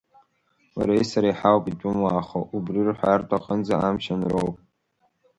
[0.77, 4.51] Уареи сареи ҳауп итәымуаахо, убри рҳәартә аҟынӡа амч анроу.